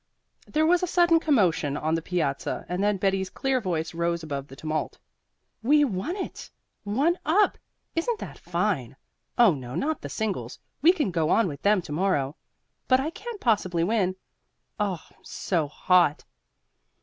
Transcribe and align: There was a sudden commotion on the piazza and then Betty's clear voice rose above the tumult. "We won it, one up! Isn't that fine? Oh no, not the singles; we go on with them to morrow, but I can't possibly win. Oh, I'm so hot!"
There 0.47 0.65
was 0.65 0.81
a 0.81 0.87
sudden 0.87 1.19
commotion 1.19 1.77
on 1.77 1.93
the 1.93 2.01
piazza 2.01 2.65
and 2.67 2.81
then 2.81 2.97
Betty's 2.97 3.29
clear 3.29 3.61
voice 3.61 3.93
rose 3.93 4.23
above 4.23 4.47
the 4.47 4.55
tumult. 4.55 4.97
"We 5.61 5.85
won 5.85 6.15
it, 6.15 6.49
one 6.83 7.19
up! 7.23 7.55
Isn't 7.95 8.17
that 8.17 8.39
fine? 8.39 8.95
Oh 9.37 9.53
no, 9.53 9.75
not 9.75 10.01
the 10.01 10.09
singles; 10.09 10.57
we 10.81 10.91
go 10.91 11.29
on 11.29 11.47
with 11.47 11.61
them 11.61 11.83
to 11.83 11.91
morrow, 11.91 12.35
but 12.87 12.99
I 12.99 13.11
can't 13.11 13.39
possibly 13.39 13.83
win. 13.83 14.15
Oh, 14.79 14.99
I'm 15.11 15.23
so 15.23 15.67
hot!" 15.67 16.25